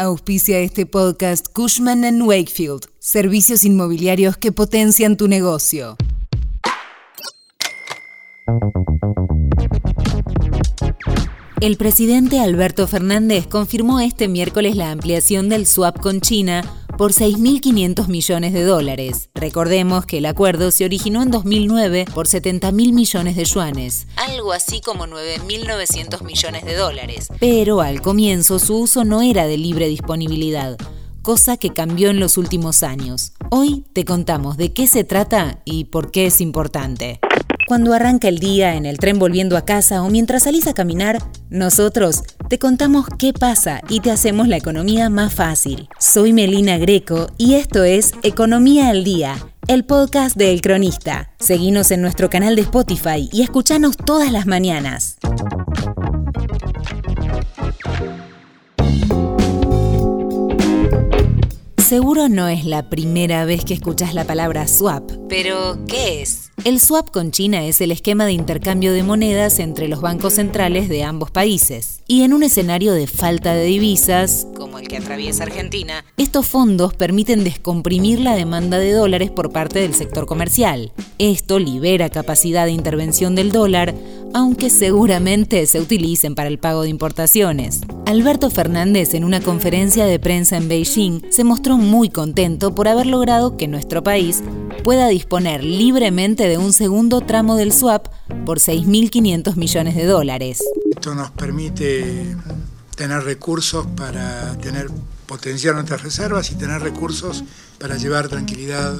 Auspicia 0.00 0.58
este 0.60 0.86
podcast 0.86 1.46
Cushman⁇ 1.52 2.00
Wakefield, 2.26 2.86
servicios 3.00 3.66
inmobiliarios 3.66 4.38
que 4.38 4.50
potencian 4.50 5.18
tu 5.18 5.28
negocio. 5.28 5.98
El 11.60 11.76
presidente 11.76 12.40
Alberto 12.40 12.86
Fernández 12.86 13.46
confirmó 13.46 14.00
este 14.00 14.26
miércoles 14.26 14.74
la 14.74 14.90
ampliación 14.90 15.50
del 15.50 15.66
swap 15.66 16.00
con 16.00 16.22
China 16.22 16.62
por 17.00 17.12
6.500 17.12 18.08
millones 18.08 18.52
de 18.52 18.62
dólares. 18.62 19.30
Recordemos 19.34 20.04
que 20.04 20.18
el 20.18 20.26
acuerdo 20.26 20.70
se 20.70 20.84
originó 20.84 21.22
en 21.22 21.30
2009 21.30 22.04
por 22.12 22.26
70.000 22.26 22.92
millones 22.92 23.36
de 23.36 23.44
yuanes, 23.46 24.06
algo 24.16 24.52
así 24.52 24.82
como 24.82 25.06
9.900 25.06 26.22
millones 26.22 26.62
de 26.66 26.74
dólares. 26.74 27.28
Pero 27.40 27.80
al 27.80 28.02
comienzo 28.02 28.58
su 28.58 28.76
uso 28.76 29.06
no 29.06 29.22
era 29.22 29.46
de 29.46 29.56
libre 29.56 29.88
disponibilidad, 29.88 30.76
cosa 31.22 31.56
que 31.56 31.72
cambió 31.72 32.10
en 32.10 32.20
los 32.20 32.36
últimos 32.36 32.82
años. 32.82 33.32
Hoy 33.48 33.86
te 33.94 34.04
contamos 34.04 34.58
de 34.58 34.74
qué 34.74 34.86
se 34.86 35.02
trata 35.02 35.62
y 35.64 35.84
por 35.84 36.10
qué 36.10 36.26
es 36.26 36.42
importante. 36.42 37.18
Cuando 37.70 37.94
arranca 37.94 38.26
el 38.26 38.40
día 38.40 38.74
en 38.74 38.84
el 38.84 38.98
tren 38.98 39.20
volviendo 39.20 39.56
a 39.56 39.64
casa 39.64 40.02
o 40.02 40.10
mientras 40.10 40.42
salís 40.42 40.66
a 40.66 40.74
caminar, 40.74 41.18
nosotros 41.50 42.24
te 42.48 42.58
contamos 42.58 43.06
qué 43.16 43.32
pasa 43.32 43.80
y 43.88 44.00
te 44.00 44.10
hacemos 44.10 44.48
la 44.48 44.56
economía 44.56 45.08
más 45.08 45.32
fácil. 45.32 45.88
Soy 45.96 46.32
Melina 46.32 46.78
Greco 46.78 47.28
y 47.38 47.54
esto 47.54 47.84
es 47.84 48.10
Economía 48.24 48.88
al 48.88 49.04
Día, 49.04 49.36
el 49.68 49.84
podcast 49.84 50.36
de 50.36 50.50
El 50.50 50.62
Cronista. 50.62 51.30
Seguinos 51.38 51.92
en 51.92 52.02
nuestro 52.02 52.28
canal 52.28 52.56
de 52.56 52.62
Spotify 52.62 53.28
y 53.30 53.42
escuchanos 53.42 53.96
todas 53.96 54.32
las 54.32 54.46
mañanas. 54.46 55.18
Seguro 61.90 62.28
no 62.28 62.46
es 62.46 62.66
la 62.66 62.88
primera 62.88 63.44
vez 63.44 63.64
que 63.64 63.74
escuchas 63.74 64.14
la 64.14 64.22
palabra 64.22 64.68
swap, 64.68 65.10
pero 65.28 65.76
¿qué 65.88 66.22
es? 66.22 66.52
El 66.64 66.78
swap 66.78 67.10
con 67.10 67.32
China 67.32 67.64
es 67.64 67.80
el 67.80 67.90
esquema 67.90 68.26
de 68.26 68.32
intercambio 68.32 68.92
de 68.92 69.02
monedas 69.02 69.58
entre 69.58 69.88
los 69.88 70.00
bancos 70.00 70.34
centrales 70.34 70.88
de 70.88 71.02
ambos 71.02 71.32
países. 71.32 72.02
Y 72.06 72.22
en 72.22 72.32
un 72.32 72.44
escenario 72.44 72.92
de 72.92 73.08
falta 73.08 73.54
de 73.54 73.64
divisas, 73.64 74.46
como 74.54 74.78
el 74.78 74.86
que 74.86 74.98
atraviesa 74.98 75.42
Argentina, 75.42 76.04
estos 76.16 76.46
fondos 76.46 76.94
permiten 76.94 77.42
descomprimir 77.42 78.20
la 78.20 78.36
demanda 78.36 78.78
de 78.78 78.92
dólares 78.92 79.32
por 79.32 79.50
parte 79.50 79.80
del 79.80 79.94
sector 79.94 80.26
comercial. 80.26 80.92
Esto 81.18 81.58
libera 81.58 82.08
capacidad 82.08 82.66
de 82.66 82.72
intervención 82.72 83.34
del 83.34 83.50
dólar, 83.50 83.94
aunque 84.34 84.70
seguramente 84.70 85.66
se 85.66 85.80
utilicen 85.80 86.34
para 86.34 86.48
el 86.48 86.58
pago 86.58 86.82
de 86.82 86.88
importaciones. 86.88 87.80
Alberto 88.06 88.50
Fernández 88.50 89.14
en 89.14 89.24
una 89.24 89.40
conferencia 89.40 90.06
de 90.06 90.18
prensa 90.18 90.56
en 90.56 90.68
Beijing 90.68 91.22
se 91.30 91.44
mostró 91.44 91.76
muy 91.76 92.10
contento 92.10 92.74
por 92.74 92.88
haber 92.88 93.06
logrado 93.06 93.56
que 93.56 93.68
nuestro 93.68 94.02
país 94.02 94.42
pueda 94.84 95.08
disponer 95.08 95.62
libremente 95.62 96.48
de 96.48 96.58
un 96.58 96.72
segundo 96.72 97.20
tramo 97.20 97.56
del 97.56 97.72
swap 97.72 98.08
por 98.44 98.58
6.500 98.58 99.56
millones 99.56 99.94
de 99.94 100.04
dólares. 100.04 100.62
Esto 100.90 101.14
nos 101.14 101.30
permite 101.30 102.36
tener 102.96 103.22
recursos 103.22 103.86
para 103.96 104.56
tener 104.58 104.88
potenciar 105.30 105.76
nuestras 105.76 106.02
reservas 106.02 106.50
y 106.50 106.56
tener 106.56 106.82
recursos 106.82 107.44
para 107.78 107.96
llevar 107.96 108.28
tranquilidad 108.28 108.92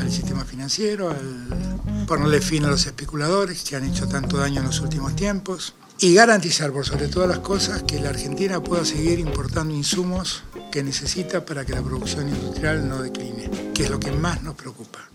al 0.00 0.10
sistema 0.10 0.46
financiero, 0.46 1.10
al 1.10 1.73
ponerle 2.06 2.40
fin 2.40 2.64
a 2.64 2.68
los 2.68 2.86
especuladores 2.86 3.64
que 3.64 3.76
han 3.76 3.84
hecho 3.84 4.06
tanto 4.06 4.36
daño 4.36 4.60
en 4.60 4.66
los 4.66 4.80
últimos 4.80 5.16
tiempos 5.16 5.74
y 6.00 6.14
garantizar 6.14 6.72
por 6.72 6.84
sobre 6.84 7.08
todas 7.08 7.28
las 7.28 7.38
cosas 7.38 7.82
que 7.82 8.00
la 8.00 8.10
Argentina 8.10 8.62
pueda 8.62 8.84
seguir 8.84 9.18
importando 9.18 9.74
insumos 9.74 10.42
que 10.70 10.82
necesita 10.82 11.44
para 11.44 11.64
que 11.64 11.72
la 11.72 11.82
producción 11.82 12.28
industrial 12.28 12.88
no 12.88 13.00
decline, 13.00 13.50
que 13.72 13.84
es 13.84 13.90
lo 13.90 14.00
que 14.00 14.10
más 14.10 14.42
nos 14.42 14.54
preocupa. 14.54 15.08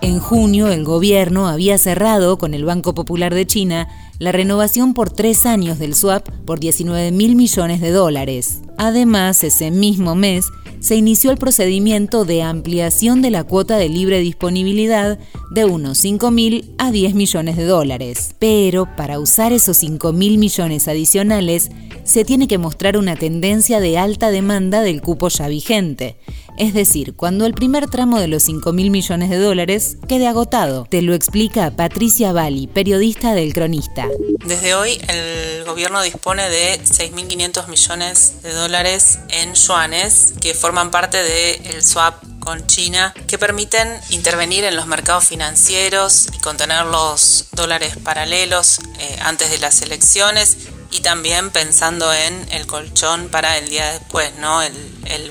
En 0.00 0.20
junio, 0.20 0.68
el 0.68 0.84
gobierno 0.84 1.48
había 1.48 1.76
cerrado 1.76 2.38
con 2.38 2.54
el 2.54 2.64
Banco 2.64 2.94
Popular 2.94 3.34
de 3.34 3.46
China 3.46 3.88
la 4.18 4.32
renovación 4.32 4.94
por 4.94 5.10
tres 5.10 5.44
años 5.44 5.78
del 5.78 5.94
swap 5.94 6.28
por 6.46 6.60
19 6.60 7.10
mil 7.10 7.36
millones 7.36 7.80
de 7.80 7.90
dólares. 7.90 8.60
Además, 8.78 9.42
ese 9.44 9.70
mismo 9.70 10.14
mes, 10.14 10.46
se 10.80 10.96
inició 10.96 11.30
el 11.30 11.38
procedimiento 11.38 12.24
de 12.24 12.42
ampliación 12.42 13.22
de 13.22 13.30
la 13.30 13.44
cuota 13.44 13.76
de 13.76 13.88
libre 13.88 14.20
disponibilidad 14.20 15.18
de 15.50 15.64
unos 15.64 15.98
5 15.98 16.30
mil 16.30 16.74
a 16.78 16.90
10 16.90 17.14
millones 17.14 17.56
de 17.56 17.64
dólares. 17.64 18.34
Pero 18.38 18.86
para 18.96 19.18
usar 19.18 19.52
esos 19.52 19.76
5 19.78 20.12
mil 20.12 20.38
millones 20.38 20.88
adicionales, 20.88 21.70
se 22.04 22.24
tiene 22.24 22.48
que 22.48 22.58
mostrar 22.58 22.96
una 22.96 23.16
tendencia 23.16 23.80
de 23.80 23.98
alta 23.98 24.30
demanda 24.30 24.80
del 24.82 25.02
cupo 25.02 25.28
ya 25.28 25.48
vigente, 25.48 26.16
es 26.58 26.74
decir, 26.74 27.14
cuando 27.14 27.46
el 27.46 27.54
primer 27.54 27.88
tramo 27.88 28.18
de 28.20 28.28
los 28.28 28.42
5 28.42 28.72
mil 28.72 28.90
millones 28.90 29.30
de 29.30 29.38
dólares 29.38 29.96
quede 30.08 30.26
agotado. 30.26 30.86
Te 30.90 31.02
lo 31.02 31.14
explica 31.14 31.70
Patricia 31.70 32.32
Bali, 32.32 32.66
periodista 32.66 33.34
del 33.34 33.52
Cronista. 33.54 34.06
Desde 34.44 34.74
hoy 34.74 35.00
el 35.08 35.64
gobierno 35.64 36.02
dispone 36.02 36.48
de 36.48 36.80
6.500 36.80 37.68
millones 37.68 38.42
de 38.42 38.52
dólares 38.52 39.20
en 39.30 39.54
yuanes 39.54 40.34
que 40.40 40.54
forman 40.54 40.90
parte 40.90 41.18
del 41.18 41.82
swap 41.82 42.22
con 42.40 42.66
China 42.66 43.14
que 43.26 43.36
permiten 43.36 43.88
intervenir 44.10 44.64
en 44.64 44.76
los 44.76 44.86
mercados 44.86 45.24
financieros 45.24 46.28
y 46.32 46.38
contener 46.38 46.86
los 46.86 47.46
dólares 47.52 47.96
paralelos 48.02 48.80
eh, 48.98 49.18
antes 49.20 49.50
de 49.50 49.58
las 49.58 49.82
elecciones 49.82 50.56
y 50.90 51.00
también 51.00 51.50
pensando 51.50 52.12
en 52.12 52.52
el 52.52 52.66
colchón 52.66 53.28
para 53.28 53.58
el 53.58 53.68
día 53.68 53.92
después, 53.92 54.32
¿no? 54.40 54.62
El, 54.62 54.74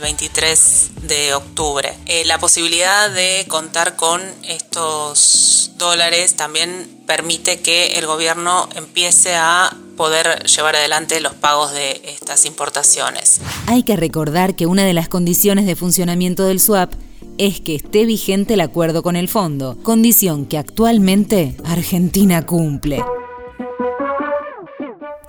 23 0.01 0.91
de 1.03 1.33
octubre. 1.33 1.93
Eh, 2.05 2.23
la 2.25 2.37
posibilidad 2.39 3.09
de 3.09 3.45
contar 3.47 3.95
con 3.95 4.21
estos 4.43 5.71
dólares 5.77 6.35
también 6.35 7.01
permite 7.07 7.61
que 7.61 7.97
el 7.97 8.05
gobierno 8.05 8.69
empiece 8.75 9.35
a 9.35 9.75
poder 9.95 10.43
llevar 10.43 10.75
adelante 10.75 11.19
los 11.19 11.33
pagos 11.33 11.71
de 11.73 12.01
estas 12.05 12.45
importaciones. 12.45 13.41
Hay 13.65 13.83
que 13.83 13.95
recordar 13.95 14.55
que 14.55 14.67
una 14.67 14.85
de 14.85 14.93
las 14.93 15.09
condiciones 15.09 15.65
de 15.65 15.75
funcionamiento 15.75 16.45
del 16.45 16.59
swap 16.59 16.93
es 17.37 17.59
que 17.59 17.75
esté 17.75 18.05
vigente 18.05 18.53
el 18.53 18.61
acuerdo 18.61 19.03
con 19.03 19.15
el 19.15 19.27
fondo, 19.27 19.77
condición 19.83 20.45
que 20.45 20.57
actualmente 20.57 21.55
Argentina 21.65 22.45
cumple. 22.45 23.03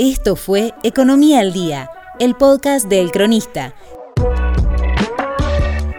Esto 0.01 0.37
fue 0.37 0.75
Economía 0.85 1.41
al 1.41 1.53
Día, 1.53 1.91
el 2.21 2.37
podcast 2.37 2.87
de 2.87 3.01
El 3.01 3.11
Cronista. 3.11 3.75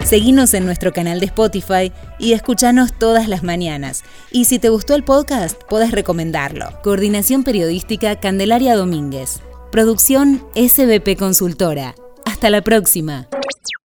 Seguinos 0.06 0.54
en 0.54 0.64
nuestro 0.64 0.94
canal 0.94 1.20
de 1.20 1.26
Spotify 1.26 1.92
y 2.18 2.32
escuchanos 2.32 2.98
todas 2.98 3.28
las 3.28 3.44
mañanas. 3.44 4.04
Y 4.32 4.46
si 4.46 4.58
te 4.58 4.70
gustó 4.70 4.96
el 4.96 5.04
podcast, 5.04 5.62
podés 5.66 5.92
recomendarlo. 5.92 6.80
Coordinación 6.82 7.44
Periodística 7.44 8.18
Candelaria 8.22 8.78
Domínguez. 8.78 9.42
Producción 9.70 10.46
SBP 10.56 11.18
Consultora. 11.20 11.94
Hasta 12.24 12.50
la 12.50 12.62
próxima. 12.62 13.28